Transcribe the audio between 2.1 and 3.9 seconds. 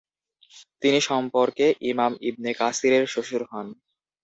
ইবনে কাসীরের শ্বশুর হন।